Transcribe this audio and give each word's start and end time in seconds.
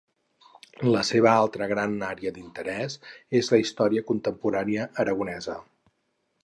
La 0.95 1.03
seva 1.09 1.33
altra 1.41 1.67
gran 1.73 1.93
àrea 2.07 2.31
d'interès 2.39 2.97
és 3.41 3.53
la 3.55 3.61
història 3.67 4.05
contemporània 4.13 4.93
aragonesa. 5.05 5.63